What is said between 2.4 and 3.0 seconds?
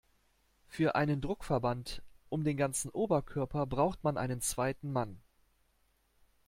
den ganzen